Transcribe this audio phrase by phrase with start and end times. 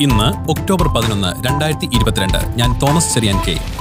[0.00, 2.38] ഇന്ന് ഒക്ടോബർ പതിനൊന്ന് രണ്ടായിരത്തി ഇരുപത്തിരണ്ട്.
[2.56, 3.73] ഞാൻ തോമസ് ചെറിയാൻ കെ.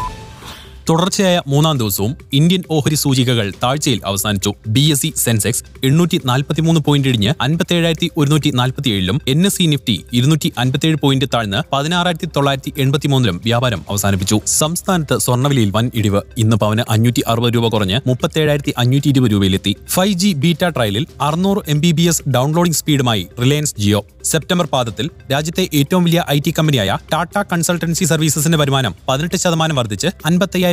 [0.89, 4.51] തുടർച്ചയായ മൂന്നാം ദിവസവും ഇന്ത്യൻ ഓഹരി സൂചികകൾ താഴ്ചയിൽ അവസാനിച്ചു.
[4.67, 9.95] ബി എസ് സി സെൻസെക്സ് എണ്ണൂറ്റി നാൽപ്പത്തിമൂന്ന് പോയിന്റ് ഇടിഞ്ഞ് അൻപത്തേഴായിരത്തി ഒരുന്നൂറ്റി നാൽപ്പത്തിയേഴിലും എൻ എസ് സി നിഫ്റ്റി
[10.17, 14.39] ഇരുന്നൂറ്റി അൻപത്തിയേഴ് പോയിന്റ് താഴ്ന്ന് പതിനാറായിരത്തി തൊള്ളായിരത്തി എൺപത്തിമൂന്നിലും വ്യാപാരം അവസാനിപ്പിച്ചു.
[14.45, 16.21] സംസ്ഥാനത്ത് സ്വർണവിലയിൽ വൻ ഇടിവ്.
[16.37, 19.73] ഇന്ന് പവന് അഞ്ഞൂറ്റി അറുപത് രൂപ കുറഞ്ഞ് മുപ്പത്തേഴായിരത്തി അഞ്ഞൂറ്റി ഇരുപത് രൂപയിലെത്തി.
[19.95, 25.09] ഫൈവ് ജി ബീറ്റ ട്രയലിൽ അറുന്നൂറ് M B P S downloading സ്പീഡുമായി Reliance Jio September പാദത്തിൽ
[25.31, 30.09] രാജ്യത്തെ ഏറ്റവും വലിയ ഐ ടി കമ്പനിയായ ടാറ്റ കൺസൾട്ടൻസി സർവീസസിന്റെ വരുമാനം പതിനെട്ട് ശതമാനം വർദ്ധിച്ച്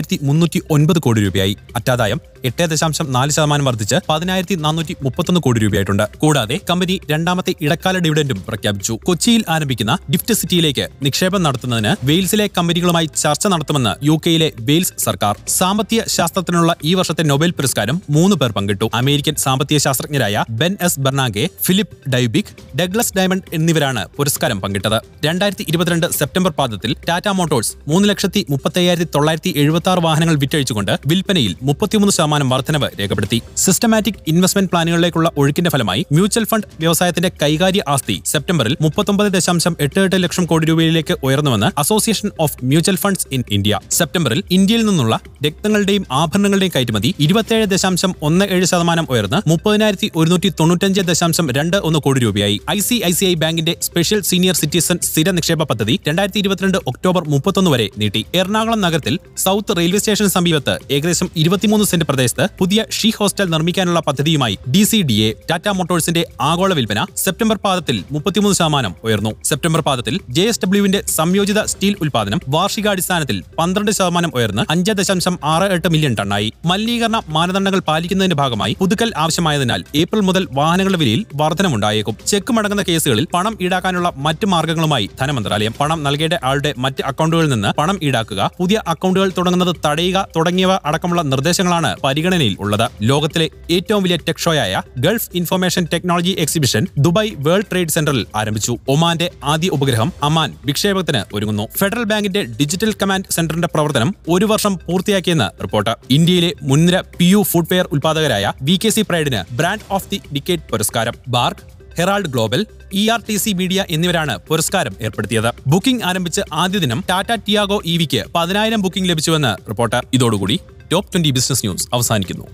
[0.00, 1.54] അൻപത്തയ്യായിരത്തി മുന്നൂറ്റി ഒൻപത് കോടി രൂപയായി.
[1.76, 6.04] അറ്റാദായം എട്ട് ദശാംശം നാല് ശതമാനം വർദ്ധിച്ച് പതിനായിരത്തി നാനൂറ്റി മുപ്പത്തൊന്ന് കോടി രൂപയായിട്ടുണ്ട്.
[6.22, 8.94] കൂടാതെ കമ്പനി രണ്ടാമത്തെ ഇടക്കാല ഡിവിഡൻഡും പ്രഖ്യാപിച്ചു.
[9.08, 15.34] കൊച്ചിയിൽ ആരംഭിക്കുന്ന ഗിഫ്റ്റ് സിറ്റിയിലേക്ക് നിക്ഷേപം നടത്തുന്നതിന് വെയിൽസിലെ കമ്പനികളുമായി ചർച്ച നടത്തുമെന്ന് യു കെയിലെ വെയിൽസ് സർക്കാർ.
[15.48, 18.88] സാമ്പത്തിക ശാസ്ത്രത്തിനുള്ള ഈ വർഷത്തെ നൊബേൽ പുരസ്കാരം മൂന്ന് പേർ പങ്കിട്ടു.
[19.00, 24.98] അമേരിക്കൻ സാമ്പത്തിക ശാസ്ത്രജ്ഞരായ Ben S Bernanke Philip Dybvig Douglas Diamond എന്നിവരാണ് പുരസ്കാരം പങ്കിട്ടത്.
[25.26, 31.54] രണ്ടായിരത്തി ഇരുപത്തിരണ്ട് സെപ്റ്റംബർ പാദത്തിൽ ടാറ്റ മോട്ടോഴ്സ് മൂന്ന് ലക്ഷത്തി മുപ്പത്തയ്യായിരത്തി തൊള്ളായിരത്തി എഴുപത്തി ആറ് വാഹനങ്ങൾ വിറ്റഴിച്ചുകൊണ്ട് വിൽപ്പനയിൽ
[31.70, 33.38] മുപ്പത്തിമൂന്ന് ശതമാനം വർധനവ് രേഖപ്പെടുത്തി.
[33.62, 40.18] സിസ്റ്റമാറ്റിക് ഇൻവെസ്റ്റ്മെന്റ് പ്ലാനുകളിലേക്കുള്ള ഒഴുക്കിന്റെ ഫലമായി മ്യൂച്വൽ ഫണ്ട് വ്യവസായത്തിന്റെ കൈകാര്യ ആസ്തി സെപ്റ്റംബറിൽ മുപ്പത്തൊമ്പത് ദശാംശം എട്ട് എട്ട്
[40.24, 46.72] ലക്ഷം കോടി രൂപയിലേക്ക് ഉയർന്നുവെന്ന് Association of Mutual Funds in India സെപ്റ്റംബറിൽ ഇന്ത്യയിൽ നിന്നുള്ള രക്തങ്ങളുടെയും ആഭരണങ്ങളുടെയും
[46.76, 52.58] കയറ്റുമതി ഇരുപത്തിയേഴ് ദശാംശം ഒന്ന് ഏഴ് ശതമാനം ഉയർന്ന് മുപ്പതിനായിരത്തി ഒരുന്നൂറ്റി തൊണ്ണൂറ്റഞ്ച് ദശാംശം രണ്ട് ഒന്ന് കോടി രൂപയായി.
[52.76, 57.22] I C I C I ബാങ്കിന്റെ സ്പെഷ്യൽ സീനിയർ സിറ്റിസൺ സ്ഥിര നിക്ഷേപ പദ്ധതി രണ്ടായിരത്തി ഇരുപത്തിരണ്ട് ഒക്ടോബർ
[57.34, 58.22] മുപ്പത്തൊന്ന് വരെ നീട്ടി.
[58.40, 64.54] എറണാകുളം നഗരത്തിൽ സൗത്ത് റെയിൽവേ സ്റ്റേഷന് സമീപത്ത് ഏകദേശം ഇരുപത്തിമൂന്ന് സെന്റ് പ്രദേശത്ത് പുതിയ ഷീ ഹോസ്റ്റൽ നിർമ്മിക്കാനുള്ള പദ്ധതിയുമായി
[64.72, 69.30] D C D A Tata മോട്ടോഴ്സിന്റെ ആഗോള വിൽപ്പന സെപ്റ്റംബർ പാദത്തിൽ മുപ്പത്തിമൂന്ന് ശതമാനം ഉയർന്നു.
[69.48, 75.68] സെപ്റ്റംബർ പാദത്തിൽ ജെ എസ് ഡബ്ല്യുവിന്റെ സംയോജിത സ്റ്റീൽ ഉൽപാദനം വാർഷികാടിസ്ഥാനത്തിൽ പന്ത്രണ്ട് ശതമാനം ഉയർന്ന് അഞ്ച് ദശാംശം ആറ്
[75.76, 76.50] എട്ട് മില്യൺ ടണ്ണായി.
[76.70, 82.16] മലിനീകരണ മാനദണ്ഡങ്ങൾ പാലിക്കുന്നതിന്റെ ഭാഗമായി പുതുക്കൽ ആവശ്യമായതിനാൽ ഏപ്രിൽ മുതൽ വാഹനങ്ങളുടെ വിലയിൽ വർധനമുണ്ടായേക്കും.
[82.32, 87.98] ചെക്ക് മടങ്ങുന്ന കേസുകളിൽ പണം ഈടാക്കാനുള്ള മറ്റ് മാർഗങ്ങളുമായി ധനമന്ത്രാലയം പണം നൽകേണ്ട ആളുടെ മറ്റ് അക്കൗണ്ടുകളിൽ നിന്ന് പണം
[88.10, 92.86] ഈടാക്കുക പുതിയ അക്കൗണ്ടുകൾ തുടങ്ങുന്നത് തടയുക തുടങ്ങിയവ അടക്കമുള്ള നിർദ്ദേശങ്ങളാണ് പരിഗണനയിൽ ഉള്ളത്.
[93.02, 98.72] ലോകത്തിലെ ഏറ്റവും വലിയ tech ഷോയായ Gulf Information Technology Exhibition Dubai World Trade സെന്ററിൽ ആരംഭിച്ചു.
[98.88, 101.66] ഒമാന്റെ ആദ്യ ഉപഗ്രഹം അമാൻ വിക്ഷേപത്തിന് ഒരുങ്ങുന്നു.
[101.78, 105.94] ഫെഡറൽ ബാങ്കിന്റെ ഡിജിറ്റൽ കമാൻഡ് സെന്ററിന്റെ പ്രവർത്തനം ഒരു വർഷം പൂർത്തിയാക്കിയെന്ന് റിപ്പോർട്ട്.
[106.10, 111.14] ഇന്ത്യയിലെ മുൻനിര പി യു ഫുഡ്വെയർ ഉൽപാദകരായ വി കെ സി പ്രൈഡിന് ബ്രാൻഡ് ഓഫ് ദി ഡിക്കേറ്റ് പുരസ്കാരം.
[111.28, 111.60] BARC
[111.98, 115.50] Herald Global E R T C media എന്നിവരാണ് പുരസ്കാരം ഏർപ്പെടുത്തിയത്.
[115.66, 120.00] ബുക്കിംഗ് ആരംഭിച്ച് ആദ്യ ദിനം ടാറ്റ ടിയാഗോ ഇ വിക്ക് പതിനായിരം ബുക്കിംഗ് ലഭിച്ചുവെന്ന് റിപ്പോർട്ട്.
[120.14, 122.46] ഇതോടുകൂടി ടോപ്പ് ട്വന്റി ബിസിനസ് ന്യൂസ് അവസാനിക്കുന്നു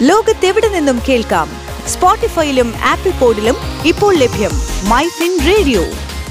[0.00, 1.48] ലോകത്തെവിടെ നിന്നും കേൾക്കാം
[1.86, 4.54] സ്പോട്ടിഫൈയിലും ആപ്പിൾ പോഡിലും ഇപ്പോൾ ലഭ്യം
[4.92, 5.84] മൈ ഫിൻ റേഡിയോ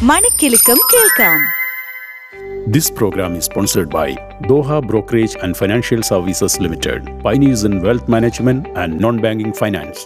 [0.03, 1.39] മണിക്കെലക്കം കേൾക്കാം
[2.67, 4.07] This program is sponsored by
[4.43, 9.99] Doha Brokerage and Financial Services Limited, pioneers in wealth management and non-banking finance.